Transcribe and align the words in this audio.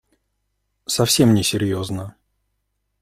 Совсем 0.87 1.35
не 1.35 1.43
серьезно. 1.43 2.15